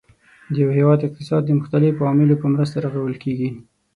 [0.53, 3.49] د یو هیواد اقتصاد د مختلفو عواملو په مرسته رغول کیږي.